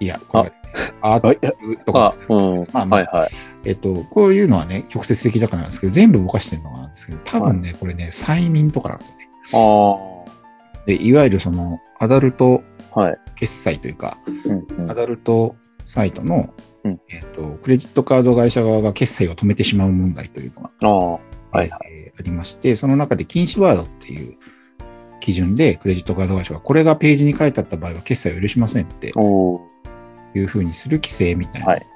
[0.00, 0.72] いや、これですね。
[1.02, 2.66] ああとかあ、、うん。
[2.72, 3.30] まあまあはいはい。
[3.64, 9.28] えっと、こういうのはね、直接的だからなんですけど、全部ぼかしてるのがなんですけど、多分ね、これね、催眠とかなんですよね。
[9.52, 12.62] あで、いわゆるその、アダルト
[12.94, 13.00] あ。
[13.00, 13.18] はい。
[13.34, 16.50] 決済というか、うんうんアダルトサイトの、
[16.84, 17.00] うん。
[17.08, 21.10] えっと、クレジットカード会社側が決済を止めてしまう問題というのがああ。
[21.56, 24.36] はいはえーありまして、その中で禁止ワードっていう
[25.20, 29.08] 基準で、クレジットカード会社がこれがページに書いてあった場合は決済を許しませんって
[30.34, 31.86] いうふうにする規制みたいな、はい。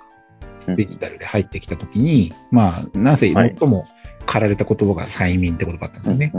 [0.66, 0.76] うん。
[0.76, 3.54] デジタルで入ってきたときに、まあ、なぜはい。
[3.56, 3.86] 最も
[4.26, 6.32] 駆られた言葉が催眠って言葉だったんですよね。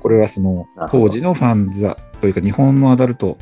[0.00, 3.38] これはその当時のファンザというか日本のアダルトの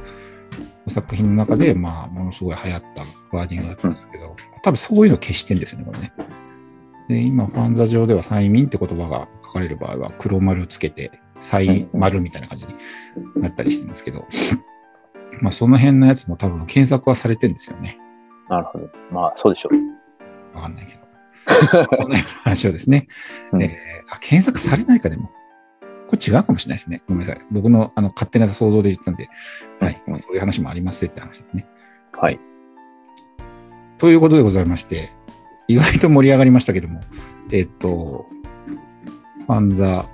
[0.91, 6.13] 作品の中で、まあ、ものすごい流行ったワーディングだったんですけど、多分そういうのを消してんですよね、これね。
[7.09, 12.75] で、今、ファンザ上では催眠って言葉が書かれる場合は黒丸つけて、催丸みたいな感じに
[13.37, 14.27] なったりしてますけど、
[15.41, 17.99] まあ、その辺のやつも多分検索はされてるんですよね。
[18.49, 18.89] なるほど。
[19.11, 20.57] まあ、そうでしょう。
[20.57, 21.05] わかんないけど。
[21.97, 23.09] そんなような話をですね。
[23.53, 23.69] うんえー
[24.11, 25.31] あ検索されないかでも。
[26.15, 27.03] これ違うかもしれないですね。
[27.09, 27.47] ごめんなさい。
[27.51, 29.29] 僕のあの勝手な想像で言ったんで、
[29.81, 30.03] はい。
[30.21, 31.67] そういう話もありますって話ですね。
[32.13, 32.39] はい。
[33.99, 35.11] ということでございまして、
[35.69, 37.01] 意外と盛り上がりましたけども、
[37.51, 38.27] えっと、
[39.47, 40.07] ファンザ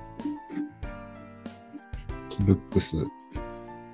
[2.40, 2.96] ブックス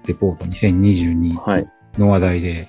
[0.07, 1.69] レポート2022はい。
[1.99, 2.69] の話題で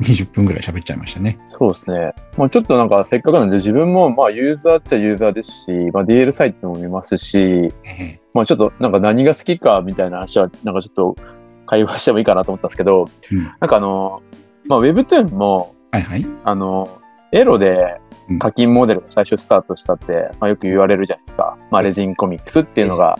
[0.00, 1.38] 20分ぐらい喋っちゃいましたね。
[1.48, 2.14] そうですね。
[2.36, 11.16] まあ、ちょっとなんか、せっかくなんで、自分も、まあ、ユーザーっちゃユーザーですし、まあ、DL サイトも見ますし、えまあ、ちょっとなんか何が好きかみたいな話は、なんかちょっと
[11.64, 14.22] 会話してもいいかなと思ったんですけど、えうんなんかあの、
[14.66, 16.26] まあ、Webtoon も、はいはい。
[16.44, 17.00] あの、
[17.32, 21.56] エロでうん課金モデルが最初スタートしたって、まあ、よく言われるじゃないですか。
[21.70, 23.18] まあ、レジンコミックスっていうのが。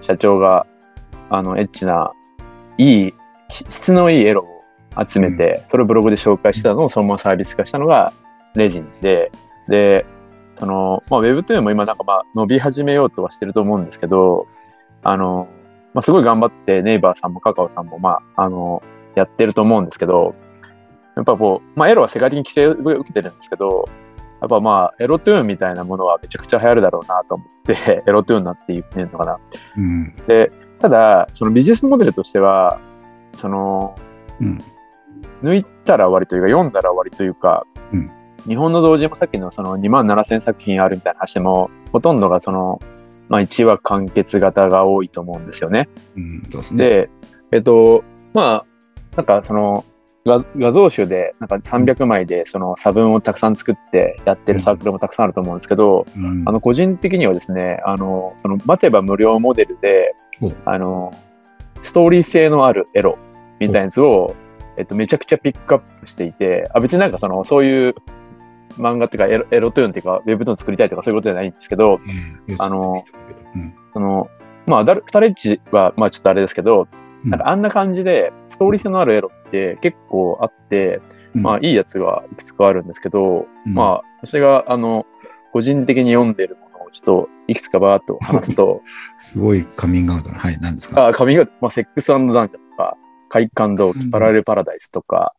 [0.00, 0.66] 社長が、
[1.30, 2.12] あの、エッチな、
[2.78, 3.14] いい、
[3.50, 4.61] 質のいいエロを
[5.08, 8.12] 集めて、それをブログで紹介したのをそのままサービス化したのが
[8.54, 9.32] レジンで、
[9.68, 10.06] で、
[10.58, 14.46] その、まあ、Webtoon も今なんかまあ伸び始めようとはしてると思うんですけど、
[15.02, 15.48] あの、
[15.94, 18.82] まあ、すごい頑張ってネイバーさんもカカオさんもまあ、あの、
[19.14, 20.34] やってると思うんですけど、
[21.16, 23.88] やっぱこう、まあ、エロは世界的に規制を受けてるんですけど、
[24.40, 29.38] やっぱまあ、エロトゥーンみたいなものはめちゃくちゃ流行るだろうなと思って、 エロトゥーンなって言ってんのかな。
[29.76, 30.14] うん。
[30.26, 30.50] で、
[30.80, 32.80] ただ、そのビジネスモデルとしては、
[33.36, 33.94] その、
[34.40, 34.62] うん。
[35.42, 38.10] 抜いたら終わりというか、読んだら終わりというか、うん
[38.48, 42.80] 日本の同時もさっきのその2万7000作品あるみたいな話でも、ほとんどがその、
[43.28, 45.88] まあ1話完結型が多いと思うんですよね。
[46.16, 46.42] うん。
[46.50, 46.84] ですね。
[46.84, 47.10] で、
[47.52, 48.64] えっと、ま
[49.12, 49.84] あ、なんかその、
[50.26, 61.12] 画画像集でなんか300枚でその差分をたくさん作ってやってるサークルもたくさんあると思うんですけど、うんあの個人的にはですね、あの、その待てば無料モデルでうん、あの、
[61.82, 63.18] ストーリー性のあるエロ
[63.60, 64.34] みたいなやつを、
[64.76, 67.94] えっと、めちゃくちゃピックアップしていて、あ別になんかその、そういう
[68.78, 72.00] 漫画っていうかエロ、エロトゥーンっていうか、ウェブトゥーン作りたいとかそういうことじゃないんですけど、
[72.48, 73.04] ええあの、
[73.54, 73.74] うん。
[73.92, 74.28] その、
[74.66, 76.88] まあ、ダル、二人エッチは、まあちょっとあれですけど、
[77.24, 81.00] うんなんかあんな感じで、ストーリー性のあるエロって結構あって、
[81.34, 85.06] まあいいやつがいくつかあるんですけど、うんまあ私があの、
[85.52, 88.82] 個人的に読んでるものをちょっといくつかバーっと話すと、
[89.18, 90.38] すごいカミングアウトな。
[90.40, 90.58] はい。
[90.60, 91.06] 何ですか？
[91.06, 92.50] あ、髪が、まあセックスダンジョン
[93.32, 95.34] とか、快感動機、パラレルパラダイスとか、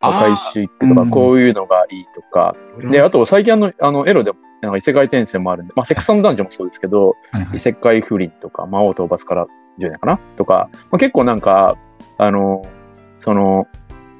[0.00, 2.54] まああー回収一句とか、うんこういうのがいいとか、
[2.90, 7.56] で、あと最近あの、あのエロでも、なんか異世界転生もあるんで、まあセックスダンジョンもそうですけど、はいはい。
[7.56, 9.46] 異世界不倫とか、魔王討伐から
[9.78, 11.76] 10年かなとか、まあ、結構なんか、
[12.18, 12.66] あの、
[13.18, 13.66] その、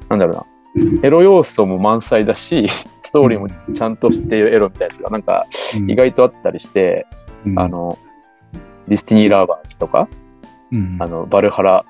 [0.09, 2.69] なんだろうな、エロ要素も満載だし、
[3.05, 5.47] ストーリーもちゃんとしているエロみたいなやつがなんか
[5.79, 5.91] うん。
[5.91, 7.07] 意外とあったりして、
[7.47, 7.59] うん。
[7.59, 7.99] あの、
[8.87, 10.09] ディスティニー・ラバーズとか、
[10.71, 10.99] うん。
[11.01, 11.85] あの、バルハラ・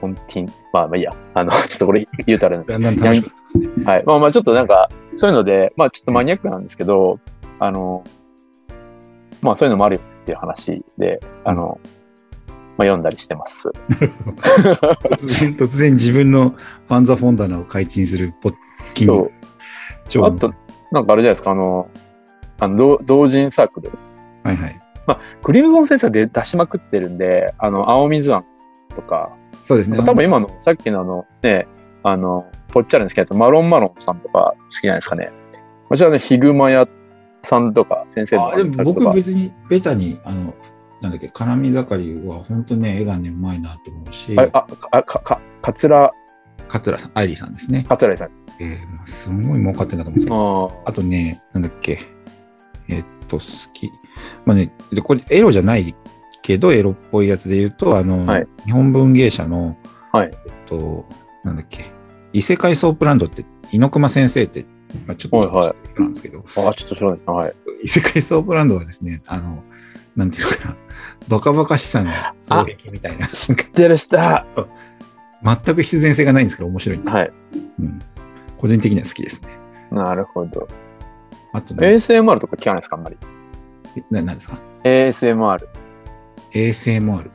[0.00, 3.84] フォンティン、まあまあいいや、あの、 ちょっとこれ言うたらだんだん楽しくなってますね。
[3.84, 4.04] はい。
[4.04, 7.18] まあまあちょっとなんか、そういうので、まあちょっとマニアックなんですけど、
[7.58, 8.04] あの、
[9.42, 11.78] まあそういうのもあるよっていう話で、あの、
[12.76, 13.68] まあ読んだりしてます。
[13.68, 18.54] 突然、突然自分のファンザフォン棚を開陳するポッ
[18.94, 19.30] キングそう。
[20.08, 20.52] 超あと、
[20.90, 21.88] なんかあれじゃないですか、あの、
[22.58, 23.90] あの同同人サークル。
[24.42, 24.80] はいはい。
[25.42, 28.44] クリムゾン先生で出しまくってるんで、あの、青水庵
[28.94, 29.98] とか、そうですね。
[29.98, 31.66] 多分今の、さっきのあの、ね、
[32.02, 35.30] あの、ぽっちゃりの好きなやつ、マロンマロンさんとか好きじゃないですかね。
[35.88, 36.88] 私はね、ヒグマ屋
[37.42, 40.54] さんとか、先生のあでも僕別にベタに、あの、
[41.00, 46.12] なんだっけ、カラミざかりは本当ね、絵がね、うまいなと思うし、あ、あ、あ、か、か、桂、
[46.68, 47.86] 桂さん、あいりさんですね。
[47.88, 48.30] 桂あいりさん。
[48.60, 51.98] えーまあすごい儲かってんだと思うんですけど、ああとね、なんだっけ、
[52.88, 53.42] えーっと、好
[53.72, 53.90] き。
[54.44, 55.94] まあね、で、これ、エロじゃない
[56.50, 59.76] けど、エロっぽいやつで言うと、あの、はい日本文芸社の、
[60.12, 61.06] はいえっと、
[61.44, 61.86] なんだっけ、
[62.32, 64.66] 異世界ソープランドって、猪熊先生って、
[65.06, 67.20] まあ、ちょっと、はいはいなんですけど、あ、あちょっと知らない。
[67.26, 67.54] はい。
[67.84, 69.62] 異世界ソープランドはですね、あの、
[70.16, 70.76] なんていうのかな、
[71.28, 74.46] バカバカしさの衝撃みたいな、知ってる人は
[75.42, 77.22] 全く必然性がないんですけど、面白いんですよ。
[77.22, 77.28] い。
[77.80, 78.02] うん。
[78.58, 79.48] 個人的には好きですね。
[79.90, 80.68] なるほど。
[81.52, 83.16] あとね、ASMR とか聞かないですか、あんまり？
[84.10, 85.66] ななんですか？ASMR。
[86.52, 87.30] ?ASMR。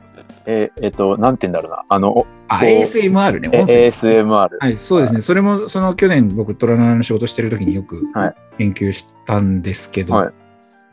[0.48, 1.84] えーえっと、なんて言うんだろうな。
[1.88, 3.48] あの、あ、ASMR ね。
[3.48, 4.48] ASMR。
[4.60, 5.22] はい、そうですね。
[5.22, 10.32] それも、その去年僕、とらのあなの仕事してる時によくはい研究したんですけど、はい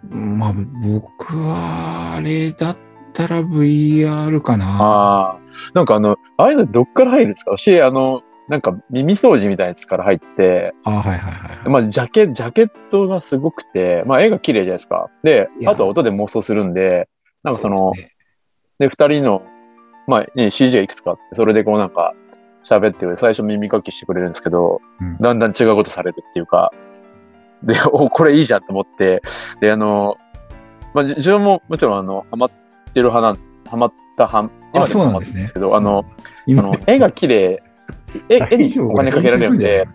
[0.09, 2.77] まあ、僕は、あれだっ
[3.13, 4.65] たら VR かな。
[4.65, 5.39] ああ。
[5.73, 11.69] なんかあの、ああいうのどっから入るんですか私、あの、なんか耳掃除みたいなやつから入って、あはいはいはいはい。
[11.69, 15.09] まあ、ジャケ、ジャケットがすごくて、まあ、絵が綺麗じゃないですか。
[15.23, 17.07] で、あとは音で妄想するんで、
[17.43, 18.12] なんかその、うですね
[18.83, 19.43] で、二人の、
[20.07, 22.13] まあ、ね、CG がいくつかあって、それでこうなんか、
[22.65, 26.71] 喋ってる、最初耳かきしてくれるんですけど、うんだんだん違うことされるっていうか、
[27.61, 29.21] で、 お、これいいじゃんと思って、
[29.61, 30.17] で、あの、
[30.93, 32.51] まあ、じ自分ももちろん、あの、ハマっ
[32.93, 35.71] てる派なん、ハマった派、あ、今でもハそうなんですねマってるんです。
[35.71, 36.05] けど、あの、
[36.45, 37.63] 今あの絵が綺麗、
[38.27, 39.87] 絵絵にお金かけられるんで、、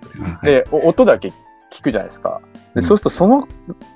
[0.42, 1.32] で、お音だけ
[1.70, 2.40] 聞くじゃないですか。
[2.74, 3.46] で、うんそうすると、その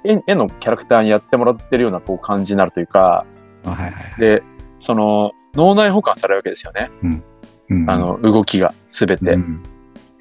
[0.04, 3.24] 絵絵のキャラクターにやってもらってるようなこう感じになるというか、
[3.64, 4.20] あはいはいはい。
[4.20, 4.42] で、
[4.82, 6.90] その、脳内保管されるわけですよね。
[7.70, 7.90] うん。
[7.90, 9.32] あ、の、動きが、すべて。
[9.32, 9.62] うん、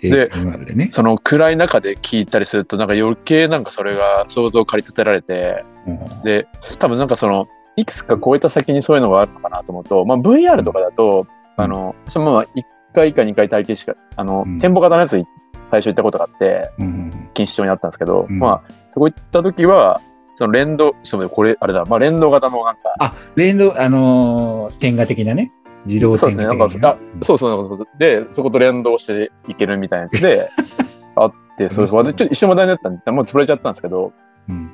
[0.02, 0.90] でね。
[0.92, 6.24] その暗い中で聞いたりすると、なんか余計なんかそれが想像を駆り立てられて、うん。
[6.24, 6.48] で、
[6.80, 11.64] 多分なんかその、いくつか超えた先にそういうのがあるのかなと思うと、まあ VR とかだと、うん。
[11.64, 14.60] あの、私もまあ1回か2回体験しか、あの、うん。
[14.60, 15.24] 店舗型のやつ
[15.72, 17.10] 最初行ったことがあって、うん。
[17.34, 18.40] 錦糸町にあったんですけど、うん。
[18.40, 20.02] まあ、そこ行った時は、
[20.42, 25.52] その連動、ちょっと待ってこれ、あれだ、まあ連動型のなんか、あ、連動、あのー、点画的なね。
[25.86, 26.56] 自動そうですね、な。
[26.56, 27.88] なんか、あ、そうそう、なんかそう。
[28.00, 30.50] で、そこと連動していけるみたいなやつで、
[31.16, 34.14] あって、それ、そちょっと一緒話題になったんで、もう潰れちゃったんですけど、
[34.50, 34.72] うん。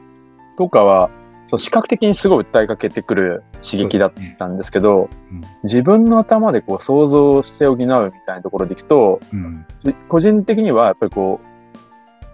[0.57, 1.09] とかは、
[1.47, 5.41] そう視覚的にすごい訴えかけてくる刺激だったんですけど、うん。
[5.63, 9.65] 自分の頭でこう想像して補うみたいなところでいくと、うん。
[10.07, 11.41] 個人的にはやっぱりこ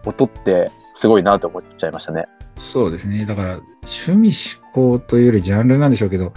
[0.06, 0.70] う、音って
[1.04, 2.28] すごいなと思っちゃいましたね。
[2.58, 3.26] そうですね。
[3.26, 6.32] だから、趣味思考というよりジャンルなんでしょうけど、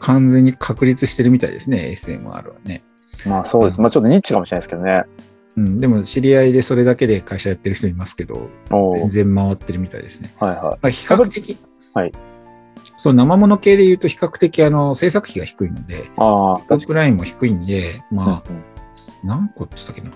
[0.00, 2.82] 完全に確立してるみたいですね、SMR はね。
[3.24, 3.80] まあそうです。
[3.80, 5.04] まあちょっとニッチかもしれないですけどね。
[5.56, 10.34] うん、でも、知り合いでそれだけで会社やってる人いますけど、全然回ってるみたいですね。
[10.40, 10.62] はいはい。
[10.62, 11.56] まあ、比較的、
[11.94, 12.12] はい。
[12.98, 18.64] その生もの系で言うと、比較的あの制作費が低いので、ああ、トップラインも低いんで、まあ、うんうん
[19.22, 20.10] 何個って言ったっけな。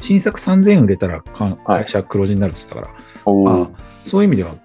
[0.00, 3.68] 新作3000円売れたら会社黒字になるって言ったから、おーまあ、
[4.04, 4.56] そういう意味では、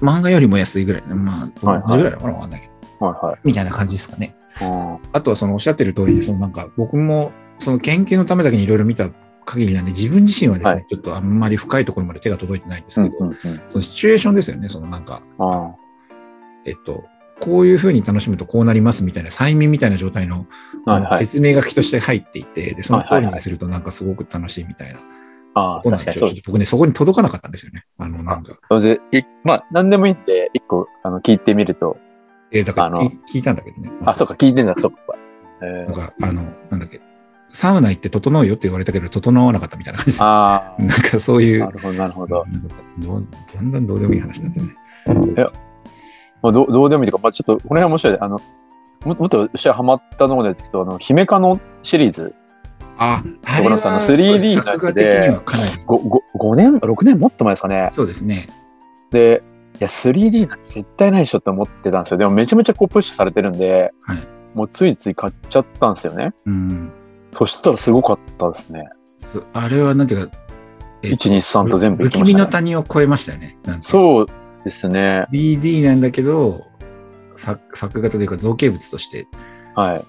[0.00, 2.68] 漫画よりも安いぐらい、まあ、はいはぐらいなのかなわかんないけ
[3.00, 3.38] ど、はいはい。
[3.44, 4.34] みたいな感じですかね。
[4.60, 9.08] ああとはそのおっしゃってる通りで、そのなんか僕もその研究のためだけにいろいろ見た
[9.44, 10.86] 限りなんで、自分自身はですね、はい。
[10.88, 13.60] ちょっとあんまり深いところまで手が届いてないんですーけど、うんうんうん。
[13.70, 15.74] そのシチュエーションですよね、そのなんか、あ
[16.64, 17.04] えっと、
[17.40, 20.46] こういうふうに楽しむとこうなりますみたいな、催眠みたいな状態の。
[21.18, 25.00] 説明書きとして入っていて、で、その通はいはいはいりにするとなんかすごく楽しいみたいな。
[25.00, 25.21] ああ、こと
[25.54, 27.84] なん確かにそう僕ね、そこに届かなかったんですよね。
[27.98, 28.58] あの、なんか、
[29.44, 31.96] まあ、何でもいいんで、一個、あの、聞いてみると。
[32.54, 33.90] えーだからあの聞聞いたんだけどね。
[34.04, 34.98] あ、そうか、聞いてんだ、そうか。
[35.62, 37.00] えー、なんか、あの、なんだっけ、
[37.50, 40.20] サウナ行って整うよって言われたけど、整わなかったみたいな感じです。
[40.22, 42.36] あ なんかそういうあ、な、るほど、なるほど。
[42.98, 45.46] どんだんどうでもいい話になってね。
[46.42, 48.18] まあ、どうどうでもいいというか、まあ、ちょっと、この辺面白い。
[48.20, 48.40] あの、
[49.04, 52.34] ももっと私はハマったのが出てくると、あの、姫香のシリーズ、
[53.02, 55.72] あ、あ所さんの 3D のやつで作画的にはかなり。
[55.86, 57.88] 5, 5年、6年もっと前ですかね。
[57.92, 58.48] そうですね。
[59.10, 59.42] で、
[59.80, 62.18] いや、3D なんて絶対ないでしょって思ってたんですよ。
[62.18, 66.32] でもめちゃめちゃこうプッシュされてるんで、はいもうついつい買っちゃったんですよね。
[66.46, 66.92] うん。
[67.32, 68.88] そしたらすごかったですね。
[69.32, 70.36] そあれはなんていうか、
[71.02, 72.44] えっと1、2、3と全部不気味いきましたね。
[72.44, 73.58] の谷を超えましたよね。
[73.82, 74.26] そう、
[74.64, 75.26] ですね。
[75.32, 76.64] BD なんだけど、
[77.36, 79.26] 作作画というか造形物として、
[79.74, 80.04] はい。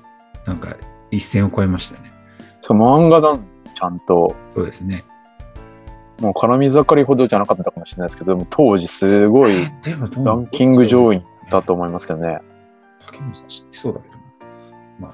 [0.46, 0.76] なんか
[1.10, 2.13] 一線を越えましたよね。
[2.64, 3.38] そう漫画だ、
[3.76, 4.36] ちゃんと。
[4.50, 5.04] そうですね。
[6.20, 9.66] もう絡み盛りほどじゃなかったかもしれないですけど、でも当時すごい
[10.24, 12.40] ランキング上位だと思いますけどね。
[13.06, 14.22] 竹本さん知ってそうだけどな。
[15.00, 15.14] まあ、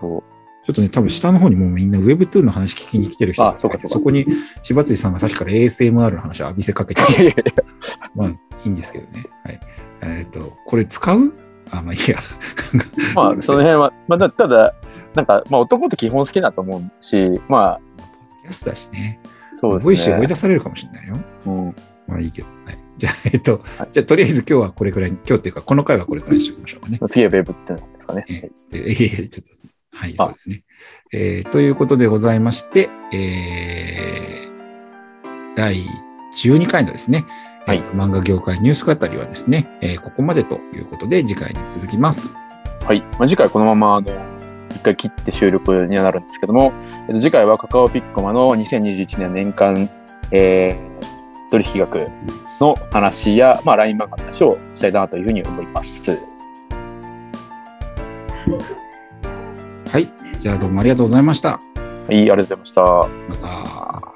[0.00, 0.22] そう。
[0.64, 4.24] ちょっとね、多分下の方にもうみんな Webtoon の話聞きに来てる人があそうかそうかそこに
[4.62, 7.02] 柴辻さんがさっきから ASMR の話を浴びせかけて、
[8.16, 9.24] まあいいんですけどね。
[9.44, 9.60] はい。
[10.00, 11.34] えっ、と、これ使う？
[11.70, 12.18] あ、まあいいや。
[13.14, 14.74] まあ、 その辺は、まあ、だただ、
[15.14, 17.80] なんか、まあ、男って基本好きだと思うし、まあ、
[18.42, 19.20] キャスだしね。
[19.54, 20.26] そうボイシー追いですね。
[20.28, 21.18] 出されるかもしれないよ。
[21.46, 21.74] うん、
[22.06, 22.48] まあいいけど。
[22.66, 22.78] はい。
[22.98, 26.98] じゃあ、えっと、はいじゃあとりあえず今日はこれくらい、今日っていうか、この回はこれくらいにしておきましょうかね。
[27.08, 28.24] 次はベーブってなんですかね。
[28.28, 28.92] えええ
[29.22, 30.62] えちょっと、はい、あそうですね。
[31.12, 34.34] えーということでございまして、えー
[35.56, 35.76] 第
[36.34, 37.24] 12回のですね、
[37.66, 42.30] はいえー漫画業界ニュース語りはですね、えーここまでということで次回に続きます。
[42.84, 43.00] はい。
[43.18, 44.10] まあ、次回このまま、あの、
[44.70, 46.72] 一回切って収録にはなるんですけども、
[47.08, 49.88] えっと、次回はカカオピッコマの2021年年間、
[50.30, 50.94] えー
[51.50, 52.08] 取引額
[52.60, 56.18] の話や、まあ、LINE 漫画の話をしたいなというふうに思います。
[59.90, 60.12] はい。
[60.40, 61.50] じゃあどうもありがとうございました。
[61.50, 61.60] は
[62.10, 62.82] い、ありがとうございました。
[62.82, 64.13] また。